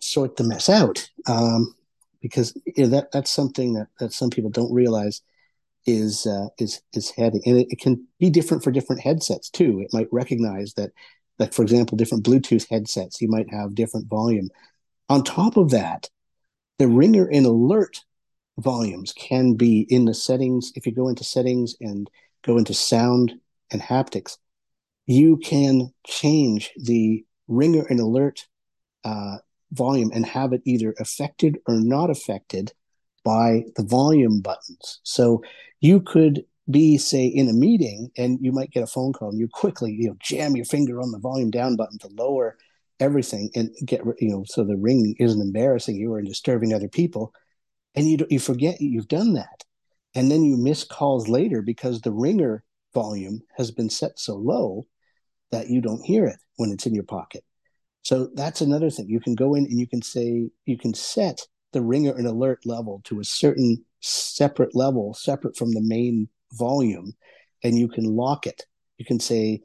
[0.00, 1.74] sort the mess out um,
[2.20, 5.22] because you know, that that's something that, that some people don't realize
[5.86, 7.42] is uh, is is heading.
[7.46, 9.80] And it, it, can be different for different headsets too.
[9.80, 10.90] It might recognize that
[11.38, 14.48] that for example different bluetooth headsets you might have different volume.
[15.08, 16.08] On top of that
[16.78, 18.00] the ringer and alert
[18.58, 20.72] volumes can be in the settings.
[20.74, 22.08] If you go into settings and
[22.42, 23.34] go into sound
[23.70, 24.36] and haptics
[25.10, 28.46] you can change the ringer and alert
[29.04, 29.38] uh,
[29.72, 32.72] volume and have it either affected or not affected
[33.24, 35.00] by the volume buttons.
[35.02, 35.42] So
[35.80, 39.38] you could be, say, in a meeting and you might get a phone call and
[39.38, 42.56] you quickly, you know, jam your finger on the volume down button to lower
[43.00, 47.32] everything and get, you know, so the ring isn't embarrassing you or disturbing other people.
[47.94, 49.64] And you, you forget you've done that.
[50.14, 54.86] And then you miss calls later because the ringer volume has been set so low
[55.50, 57.44] that you don't hear it when it's in your pocket.
[58.02, 59.08] So that's another thing.
[59.08, 62.66] You can go in and you can say, you can set the ringer and alert
[62.66, 67.12] level to a certain separate level, separate from the main volume,
[67.62, 68.64] and you can lock it.
[68.98, 69.62] You can say,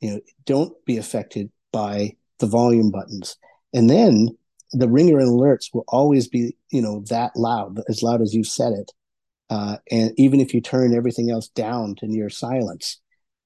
[0.00, 3.36] you know, don't be affected by the volume buttons.
[3.74, 4.28] And then
[4.72, 8.44] the ringer and alerts will always be, you know, that loud, as loud as you
[8.44, 8.92] set it.
[9.50, 13.00] Uh, and even if you turn everything else down to near silence,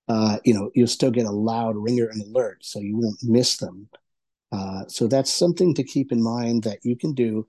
[0.08, 3.56] uh, you know, you'll still get a loud ringer and alert, so you won't miss
[3.58, 3.88] them.
[4.50, 7.46] Uh, so that's something to keep in mind that you can do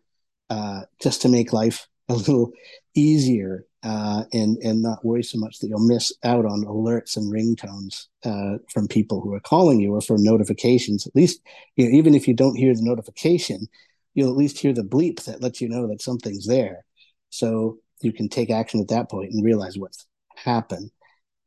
[0.53, 2.51] uh, just to make life a little
[2.95, 7.33] easier uh, and and not worry so much that you'll miss out on alerts and
[7.33, 11.07] ringtones uh, from people who are calling you or for notifications.
[11.07, 11.41] At least,
[11.75, 13.67] you know, even if you don't hear the notification,
[14.13, 16.85] you'll at least hear the bleep that lets you know that something's there.
[17.29, 20.91] So you can take action at that point and realize what's happened.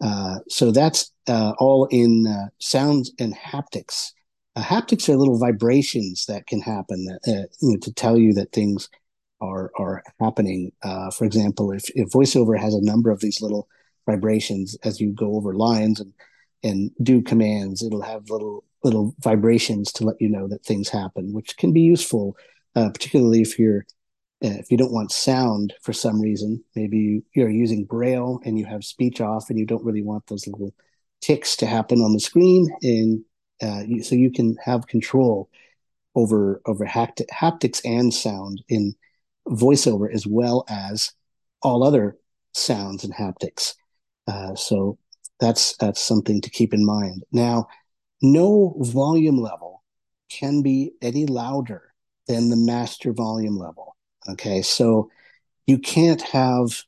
[0.02, 4.12] Uh, so that's uh, all in uh, sounds and haptics.
[4.56, 8.52] Uh, haptics are little vibrations that can happen uh, you know, to tell you that
[8.52, 8.88] things
[9.40, 10.72] are are happening.
[10.82, 13.68] Uh, for example, if, if VoiceOver has a number of these little
[14.06, 16.12] vibrations as you go over lines and
[16.62, 21.32] and do commands, it'll have little little vibrations to let you know that things happen,
[21.34, 22.36] which can be useful,
[22.76, 23.84] uh, particularly if you're
[24.42, 26.64] uh, if you don't want sound for some reason.
[26.74, 30.46] Maybe you're using Braille and you have speech off, and you don't really want those
[30.46, 30.74] little
[31.20, 33.22] ticks to happen on the screen, and
[33.62, 35.48] uh, so you can have control
[36.14, 38.94] over over hapt- haptics and sound in
[39.48, 41.12] voiceover as well as
[41.62, 42.16] all other
[42.52, 43.74] sounds and haptics.
[44.26, 44.98] Uh, so
[45.40, 47.22] that's that's something to keep in mind.
[47.32, 47.68] Now,
[48.22, 49.82] no volume level
[50.30, 51.92] can be any louder
[52.26, 53.96] than the master volume level.
[54.28, 55.10] Okay, so
[55.66, 56.82] you can't have.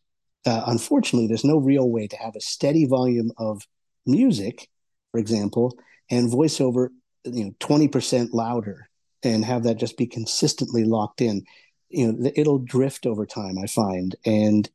[0.47, 3.67] Uh, unfortunately, there's no real way to have a steady volume of
[4.07, 4.69] music,
[5.13, 5.77] for example,
[6.11, 6.89] and voiceover,
[7.25, 8.89] you know, 20% louder
[9.23, 11.45] and have that just be consistently locked in.
[11.89, 13.59] you know it'll drift over time.
[13.59, 14.69] I find, and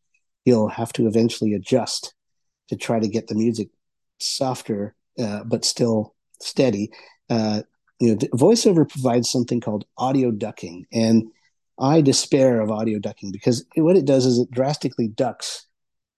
[0.46, 2.14] you'll have to eventually adjust
[2.70, 3.70] to try to get the music
[4.20, 6.90] softer uh, but still steady.
[7.30, 7.62] Uh,
[8.00, 11.28] you know, voiceover provides something called audio ducking, and
[11.80, 15.68] I despair of audio ducking because what it does is it drastically ducks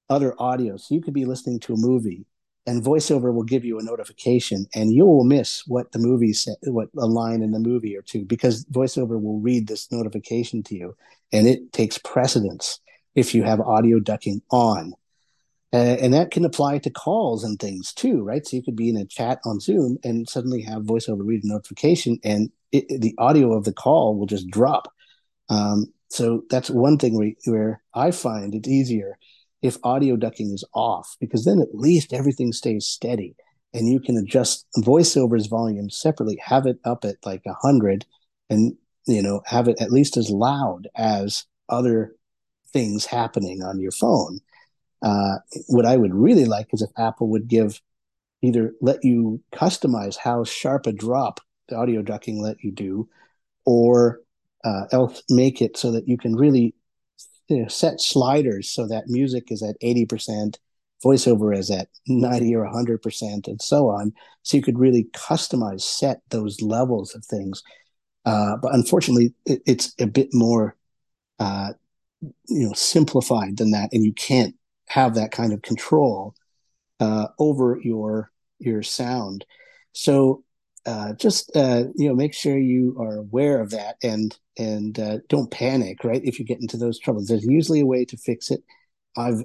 [0.10, 0.78] other audio.
[0.78, 2.26] So you could be listening to a movie
[2.68, 6.56] and voiceover will give you a notification and you will miss what the movie said
[6.64, 10.76] what a line in the movie or two because voiceover will read this notification to
[10.76, 10.96] you
[11.32, 12.80] and it takes precedence
[13.14, 14.94] if you have audio ducking on.
[15.74, 18.46] Uh, and that can apply to calls and things too right?
[18.46, 21.48] So you could be in a chat on zoom and suddenly have voiceover read a
[21.48, 24.92] notification and it, the audio of the call will just drop.
[25.50, 29.18] Um, so that's one thing where, where i find it's easier
[29.66, 33.36] if audio ducking is off, because then at least everything stays steady
[33.74, 38.06] and you can adjust voiceover's volume separately, have it up at like 100
[38.50, 38.76] and,
[39.08, 42.16] you know, have it at least as loud as other
[42.72, 44.40] things happening on your phone.
[45.02, 47.82] Uh, what I would really like is if Apple would give
[48.44, 53.10] either let you customize how sharp a drop the audio ducking let you do,
[53.66, 54.22] or
[54.64, 56.76] uh, else make it so that you can really
[57.48, 60.58] you know, set sliders so that music is at 80%,
[61.04, 64.14] voiceover is at 90 or 100%, and so on.
[64.44, 67.64] So you could really customize, set those levels of things.
[68.26, 70.76] Uh, but unfortunately, it, it's a bit more,
[71.40, 71.74] uh,
[72.22, 74.56] you know, simplified than that, and you can't
[74.88, 76.34] have that kind of control
[77.00, 79.46] uh, over your your sound.
[79.92, 80.45] So
[80.86, 85.18] uh, just uh, you know make sure you are aware of that and and uh,
[85.30, 87.28] don't panic right if you get into those troubles.
[87.28, 88.64] There's usually a way to fix it.
[89.18, 89.44] I've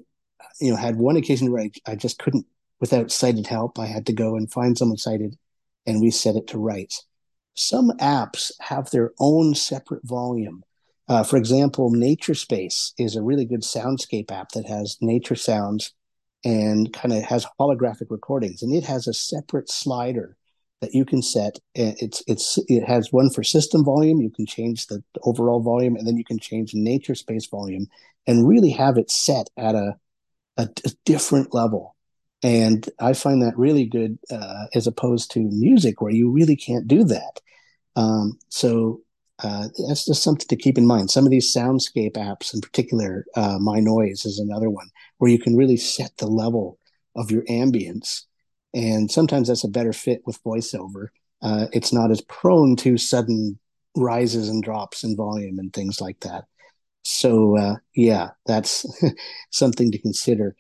[0.61, 2.47] you know had one occasion where I, I just couldn't
[2.81, 5.37] without sighted help i had to go and find someone sighted
[5.87, 6.95] and we set it to right
[7.55, 10.63] some apps have their own separate volume.
[11.09, 15.93] Uh, for example nature space is a really good soundscape app that has nature sounds
[16.45, 20.37] and kind of has holographic recordings and it has a separate slider
[20.81, 21.59] that you can set.
[21.75, 24.21] It's it's it has one for system volume.
[24.21, 27.87] You can change the overall volume, and then you can change nature space volume,
[28.27, 29.97] and really have it set at a
[30.57, 31.97] a, a different level.
[32.43, 36.89] And I find that really good uh, as opposed to music, where you really can't
[36.89, 37.41] do that.
[37.97, 39.03] Um, so
[39.43, 41.11] uh, that's just something to keep in mind.
[41.11, 44.89] Some of these soundscape apps, in particular, uh, My Noise is another one
[45.19, 46.79] where you can really set the level
[47.15, 48.23] of your ambience
[48.75, 51.09] and sometimes that's a better fit with voiceover.
[51.43, 53.59] Uh, it's not as prone to sudden
[53.97, 56.45] rises and drops in volume and things like that.
[57.03, 58.87] So uh, yeah, that's
[59.51, 60.55] something to consider.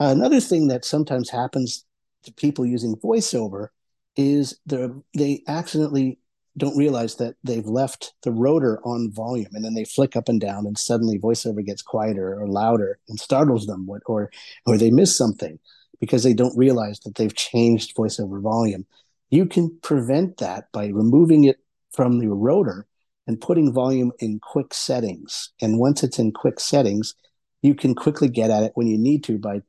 [0.00, 1.84] Another thing that sometimes happens
[2.24, 3.68] to people using voiceover
[4.16, 6.18] is they accidentally
[6.56, 10.40] don't realize that they've left the rotor on volume and then they flick up and
[10.40, 14.30] down and suddenly voiceover gets quieter or louder and startles them or
[14.66, 15.58] or they miss something
[16.00, 18.86] because they don't realize that they've changed voiceover volume.
[19.30, 21.58] You can prevent that by removing it
[21.92, 22.86] from the rotor
[23.26, 25.50] and putting volume in quick settings.
[25.60, 27.14] And once it's in quick settings,
[27.62, 29.62] you can quickly get at it when you need to by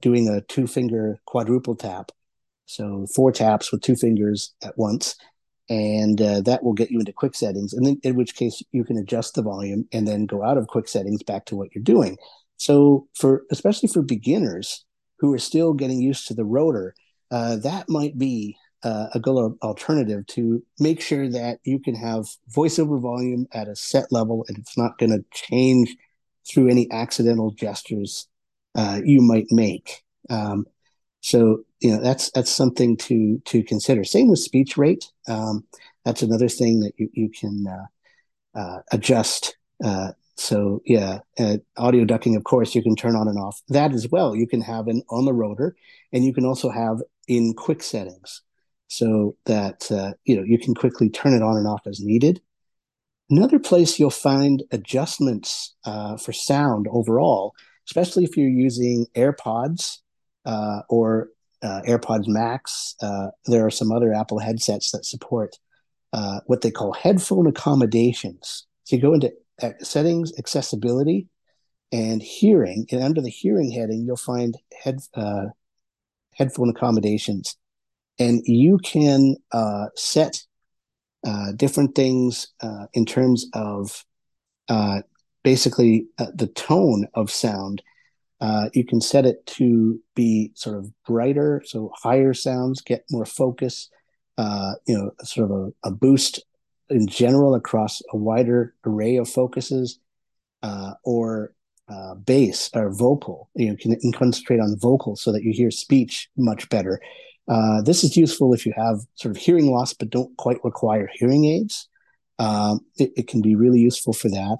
[0.00, 2.10] doing a two finger quadruple tap.
[2.66, 5.16] So four taps with two fingers at once.
[5.68, 7.72] And uh, that will get you into quick settings.
[7.72, 10.66] And then, in which case, you can adjust the volume and then go out of
[10.66, 12.18] quick settings back to what you're doing.
[12.56, 14.84] So, for especially for beginners,
[15.22, 16.94] who are still getting used to the rotor,
[17.30, 22.26] uh, that might be uh, a good alternative to make sure that you can have
[22.52, 25.96] voiceover volume at a set level and it's not going to change
[26.46, 28.26] through any accidental gestures
[28.74, 30.02] uh, you might make.
[30.28, 30.66] Um,
[31.20, 34.02] so you know that's that's something to to consider.
[34.02, 35.04] Same with speech rate.
[35.28, 35.64] Um,
[36.04, 42.04] that's another thing that you you can uh, uh, adjust uh, so yeah, uh, audio
[42.04, 43.60] ducking, of course, you can turn on and off.
[43.68, 45.76] That as well, you can have an on the rotor,
[46.12, 48.42] and you can also have in quick settings,
[48.88, 52.40] so that uh, you know you can quickly turn it on and off as needed.
[53.30, 57.54] Another place you'll find adjustments uh, for sound overall,
[57.88, 59.98] especially if you're using AirPods
[60.44, 61.28] uh, or
[61.62, 62.94] uh, AirPods Max.
[63.46, 65.56] There are some other Apple headsets that support
[66.46, 68.66] what they call headphone accommodations.
[68.84, 69.32] So you go into
[69.80, 71.28] settings, accessibility,
[71.92, 72.86] and hearing.
[72.90, 75.46] And under the hearing heading, you'll find head uh,
[76.34, 77.56] headphone accommodations,
[78.18, 80.42] and you can uh, set
[81.26, 84.04] uh, different things uh, in terms of
[84.68, 85.02] uh,
[85.44, 87.82] basically uh, the tone of sound.
[88.72, 93.88] you can set it to be sort of brighter, so higher sounds get more focus.
[94.38, 96.40] you know, sort of a, a boost
[96.92, 99.98] in general across a wider array of focuses,
[100.62, 101.54] uh, or
[101.88, 103.50] uh, bass or vocal.
[103.54, 107.00] You can, can, concentrate on vocal so that you hear speech much better.
[107.48, 111.10] Uh, this is useful if you have sort of hearing loss but don't quite require
[111.12, 111.88] hearing aids.
[112.38, 114.58] Um, it, it, can be really useful for that.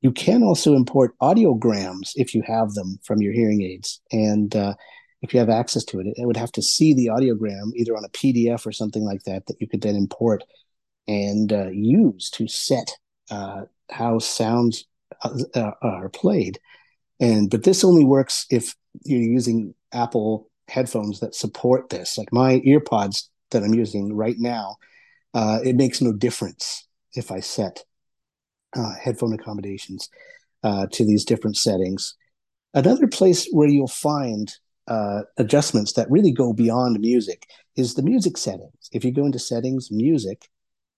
[0.00, 4.00] You can also import audiograms if you have them from your hearing aids.
[4.10, 4.74] And uh,
[5.20, 7.96] if you have access to it, it, it would have to see the audiogram either
[7.96, 10.42] on a PDF or something like that that you could then import
[11.08, 12.90] and uh, use to set
[13.30, 14.84] uh, how sounds
[15.22, 16.58] uh, uh, are played.
[17.20, 18.74] And but this only works if
[19.04, 22.18] you're using Apple headphones that support this.
[22.18, 24.76] Like my earpods that I'm using right now,
[25.34, 27.84] uh, it makes no difference if I set
[28.76, 30.08] uh, headphone accommodations
[30.64, 32.14] to these different settings.
[32.74, 34.52] Another place where you'll find
[34.88, 38.88] uh, adjustments that really go beyond music is the music settings.
[38.92, 40.48] If you go into settings, music,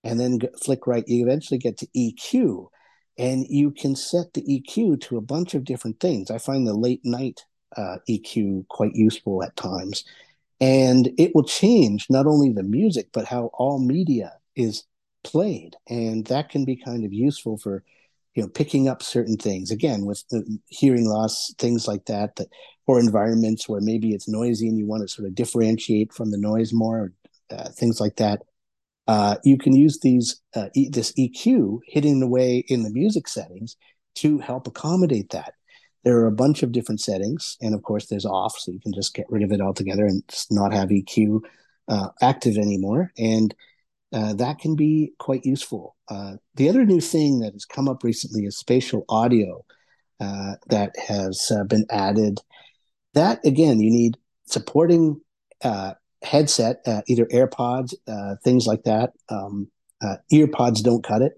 [0.05, 2.69] and then flick right, you eventually get to EQ
[3.17, 6.31] and you can set the EQ to a bunch of different things.
[6.31, 7.45] I find the late night
[7.77, 10.05] uh, EQ quite useful at times,
[10.61, 14.85] and it will change not only the music but how all media is
[15.23, 17.83] played, and that can be kind of useful for
[18.35, 20.25] you know picking up certain things again with
[20.67, 22.49] hearing loss things like that that
[22.87, 26.37] or environments where maybe it's noisy and you want to sort of differentiate from the
[26.37, 27.13] noise more
[27.51, 28.43] uh, things like that
[29.07, 33.77] uh, you can use these uh, e- this EQ hidden away in the music settings
[34.17, 35.55] to help accommodate that.
[36.05, 38.93] There are a bunch of different settings, and of course, there's off, so you can
[38.93, 41.41] just get rid of it altogether and just not have EQ
[41.89, 43.55] uh, active anymore, and
[44.13, 45.97] uh, that can be quite useful.
[46.09, 49.65] Uh, the other new thing that has come up recently is spatial audio
[50.69, 52.41] that has been added.
[53.13, 55.21] That again, you need supporting
[56.25, 59.13] headset, uh, either AirPods, uh, things like that.
[59.29, 59.69] Um,
[60.03, 61.33] uh, earpods don't cut it.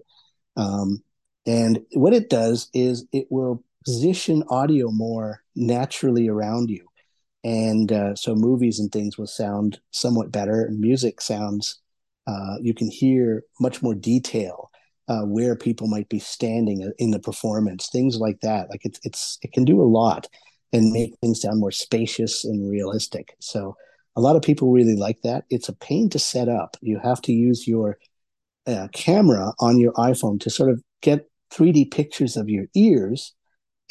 [0.55, 1.03] Um,
[1.45, 6.85] and what it does is it will position audio more naturally around you.
[7.43, 10.69] And uh, so movies and things will sound somewhat better.
[10.71, 11.79] Music sounds,
[12.25, 14.69] uh, you can hear much more detail.
[15.09, 18.69] Uh, where people might be standing in the performance, things like that.
[18.69, 20.27] Like it's it's it can do a lot
[20.73, 23.35] and make things sound more spacious and realistic.
[23.39, 23.77] So
[24.17, 25.45] a lot of people really like that.
[25.51, 26.75] It's a pain to set up.
[26.81, 27.99] You have to use your
[28.65, 33.35] uh, camera on your iPhone to sort of get 3D pictures of your ears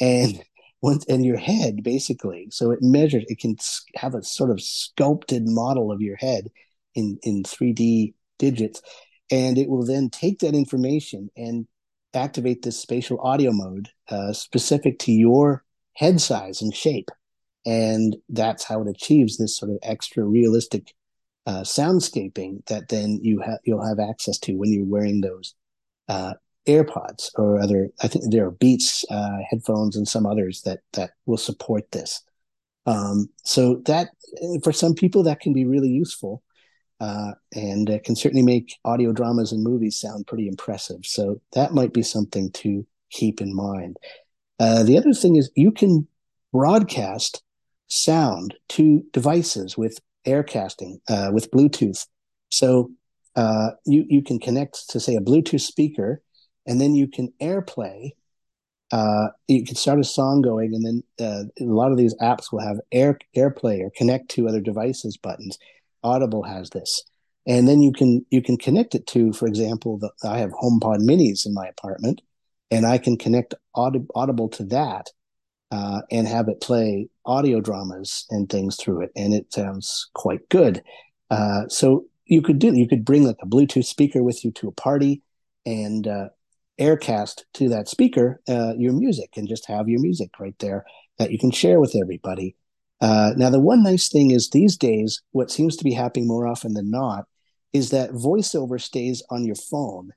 [0.01, 0.43] and
[0.81, 2.49] once and your head basically.
[2.51, 3.23] So it measures.
[3.27, 3.55] It can
[3.95, 6.49] have a sort of sculpted model of your head
[6.93, 8.81] in in 3D digits,
[9.31, 11.67] and it will then take that information and
[12.13, 15.63] activate this spatial audio mode uh, specific to your
[15.93, 17.09] head size and shape
[17.65, 20.93] and that's how it achieves this sort of extra realistic
[21.45, 25.53] uh, soundscaping that then you have you'll have access to when you're wearing those
[26.09, 26.33] uh,
[26.67, 27.89] AirPods or other.
[28.01, 32.21] I think there are Beats uh, headphones and some others that that will support this.
[32.85, 34.09] Um, so that
[34.63, 36.43] for some people that can be really useful,
[36.99, 41.05] uh, and can certainly make audio dramas and movies sound pretty impressive.
[41.05, 43.97] So that might be something to keep in mind.
[44.59, 46.07] Uh, the other thing is you can
[46.51, 47.43] broadcast
[47.87, 52.05] sound to devices with aircasting uh, with Bluetooth.
[52.49, 52.91] So
[53.35, 56.21] uh, you you can connect to say a Bluetooth speaker,
[56.65, 58.11] and then you can AirPlay.
[58.89, 62.51] Uh, you can start a song going, and then uh, a lot of these apps
[62.51, 65.57] will have Air AirPlay or connect to other devices buttons.
[66.03, 67.03] Audible has this,
[67.45, 70.99] and then you can you can connect it to, for example, the, I have HomePod
[70.99, 72.21] Minis in my apartment,
[72.71, 75.09] and I can connect Audible to that
[75.71, 80.47] uh, and have it play audio dramas and things through it, and it sounds quite
[80.49, 80.81] good.
[81.29, 84.67] Uh, so you could do you could bring like a Bluetooth speaker with you to
[84.67, 85.21] a party
[85.65, 86.29] and uh,
[86.79, 90.85] aircast to that speaker uh, your music and just have your music right there
[91.17, 92.55] that you can share with everybody.
[92.99, 96.47] Uh, now, the one nice thing is these days, what seems to be happening more
[96.47, 97.25] often than not
[97.73, 100.11] is that voiceover stays on your phone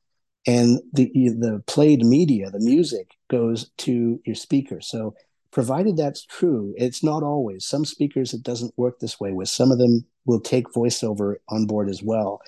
[0.47, 4.81] and the the played media, the music, goes to your speaker.
[4.81, 5.15] So
[5.51, 7.65] provided that's true it's not always.
[7.67, 11.67] Some speakers it doesn't work this way with some of them will take voiceover on
[11.67, 12.41] board as well.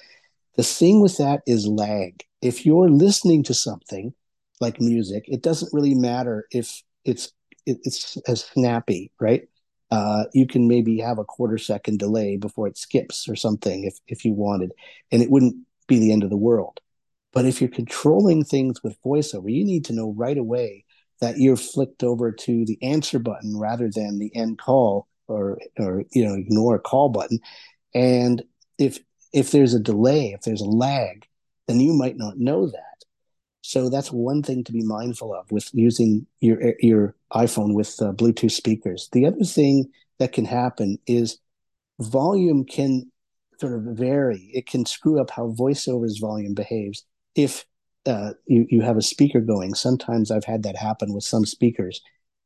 [0.57, 2.24] The thing with that is lag.
[2.40, 4.14] If you're listening to something
[4.61, 7.32] like music it doesn't really matter if it's
[7.66, 9.48] it's as snappy right?
[9.90, 13.98] Uh, you can maybe have a quarter second delay before it skips or something if
[14.07, 14.72] if you wanted
[15.11, 16.80] and it wouldn't be the end of the world.
[17.32, 20.84] But if you're controlling things with voiceover you need to know right away
[21.22, 26.04] that you're flicked over to the answer button rather than the end call or or
[26.12, 27.38] you know ignore call button
[27.94, 28.42] and
[28.76, 28.98] if
[29.32, 31.26] if there's a delay if there's a lag
[31.66, 33.04] then you might not know that.
[33.62, 38.12] So that's one thing to be mindful of with using your your iPhone with uh,
[38.12, 39.08] Bluetooth speakers.
[39.12, 41.38] The other thing that can happen is
[42.00, 43.10] volume can
[43.60, 44.50] sort of vary.
[44.52, 47.04] It can screw up how voiceover's volume behaves
[47.36, 47.64] if
[48.07, 49.74] uh, you you have a speaker going.
[49.74, 52.00] Sometimes I've had that happen with some speakers.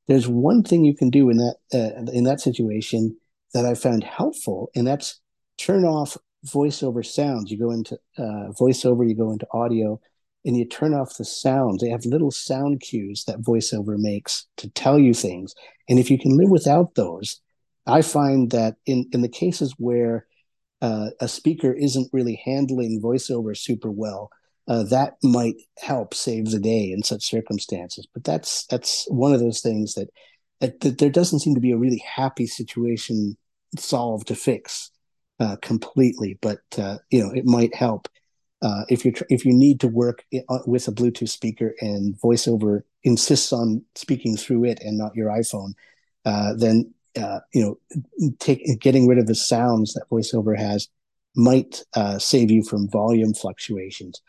[0.09, 3.17] There's one thing you can do in that uh, in that situation
[3.55, 5.21] that I found helpful, and that's
[5.59, 7.51] turn off voiceover sounds.
[7.51, 10.01] You go into uh, voiceover, you go into audio,
[10.45, 11.83] and you turn off the sounds.
[11.83, 15.55] They have little sound cues that voiceover makes to tell you things.
[15.89, 17.41] And if you can live without those,
[17.87, 20.27] I find that in in the cases where
[20.83, 24.31] uh, a speaker isn't really handling voiceover super well,
[24.69, 28.07] uh, that might help save the day in such circumstances.
[28.13, 30.09] But that's that's one of those things that,
[30.61, 33.37] that, that there doesn't seem to be a really happy situation
[33.79, 34.91] solved to fix
[35.39, 36.39] uh, completely.
[36.41, 38.09] But uh, you know, it might help
[38.61, 42.83] uh, if you if you need to work uh, with a Bluetooth speaker and VoiceOver
[43.05, 45.75] insists on speaking through it and not your iPhone.
[46.59, 50.89] then uh, you know, take, getting rid of the sounds that VoiceOver has
[51.35, 51.83] might
[52.19, 54.21] save you from volume fluctuations.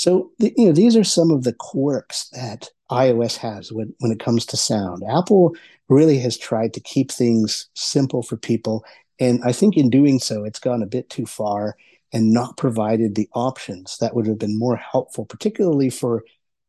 [0.00, 4.10] So, the, you know, these are some of the quirks that iOS has when, when
[4.10, 5.02] it comes to sound.
[5.06, 5.54] Apple
[5.90, 8.82] really has tried to keep things simple for people.
[9.18, 11.76] And I think in doing so, it's gone a bit too far
[12.14, 16.24] and not provided the options that would have been more helpful, particularly for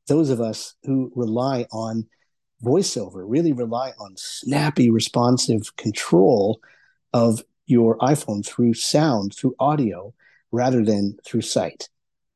[0.09, 2.07] those of us who rely on
[2.61, 6.59] voiceover really rely on snappy, responsive control
[7.13, 10.13] of your iPhone through sound, through audio,
[10.51, 11.87] rather than through sight.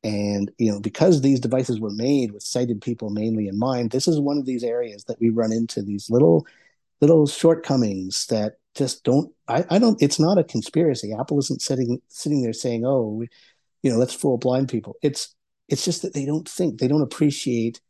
[0.06, 4.06] And you know, because these devices were made with sighted people mainly in mind, this
[4.06, 6.46] is one of these areas that we run into these little
[7.00, 11.12] little shortcomings that just don't I, I don't it's not a conspiracy.
[11.12, 13.28] Apple isn't sitting sitting there saying, oh, we,
[13.82, 14.94] you know, let's fool blind people.
[15.02, 15.34] It's
[15.68, 17.80] it's just that they don't think, they don't appreciate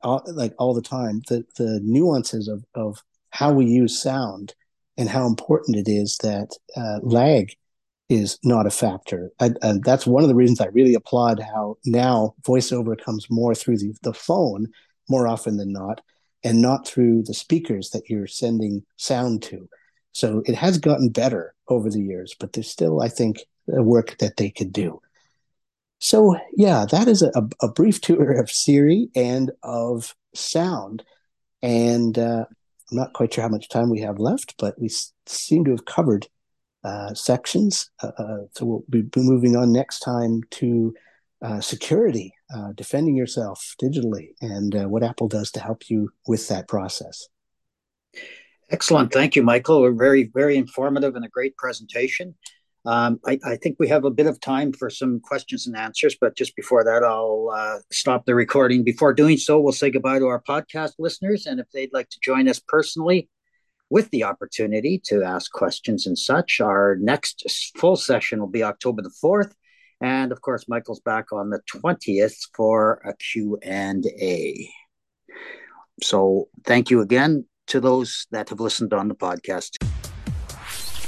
[0.00, 4.54] all, like all the time the the nuances of of how we use sound
[4.96, 7.54] and how important it is that uh, lag
[8.10, 9.30] is not a factor.
[9.38, 13.54] And, and, that's one of the reasons I really applaud how now voiceover comes more
[13.54, 14.66] through the, the phone
[15.08, 16.00] more often than not,
[16.44, 19.68] and not through the speakers that you're sending sound to.
[20.12, 24.36] So it has gotten better over the years, but there's still, I think, work that
[24.36, 25.00] they could do.
[26.00, 31.04] So, yeah, that is a, a brief tour of Siri and of sound.
[31.62, 32.46] And uh,
[32.90, 34.90] I'm not quite sure how much time we have left, but we
[35.26, 36.26] seem to have covered
[36.84, 37.90] uh, sections.
[38.02, 40.94] Uh, uh so, we'll be moving on next time to
[41.42, 46.68] uh, security, uh, defending yourself digitally, and what Apple does to help you with that
[46.68, 47.28] process.
[48.70, 49.12] Excellent.
[49.12, 49.84] Thank you, Michael.
[49.84, 52.34] A very, very informative and a great presentation.
[52.86, 56.16] Um, I, I, think we have a bit of time for some questions and answers,
[56.18, 58.84] but just before that, I'll uh, stop the recording.
[58.84, 61.44] Before doing so, we'll say goodbye to our podcast listeners.
[61.44, 63.28] And if they'd like to join us personally
[63.90, 67.44] with the opportunity to ask questions and such, our next
[67.76, 69.52] full session will be October the 4th.
[70.00, 74.70] And of course, Michael's back on the 20th for a Q&A.
[76.02, 79.76] So thank you again to those that have listened on the podcast.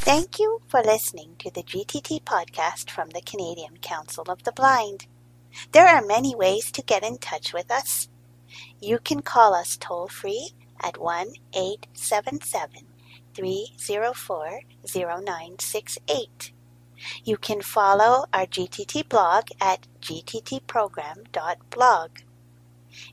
[0.05, 5.07] Thank you for listening to the GTT podcast from the Canadian Council of the Blind.
[5.71, 8.09] There are many ways to get in touch with us.
[8.81, 10.51] You can call us toll free
[10.81, 12.87] at 1 877
[13.35, 14.61] 304
[14.95, 16.53] 0968.
[17.25, 22.11] You can follow our GTT blog at gttprogram.blog.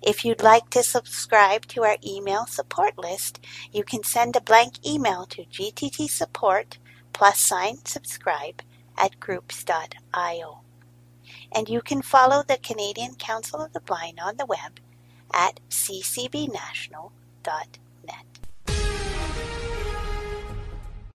[0.01, 3.39] If you'd like to subscribe to our email support list,
[3.71, 6.77] you can send a blank email to gttsupport
[7.13, 8.61] plus sign subscribe
[8.97, 10.61] at groups.io.
[11.51, 14.79] And you can follow the Canadian Council of the Blind on the web
[15.33, 15.59] at
[17.43, 18.38] ccbnational.net.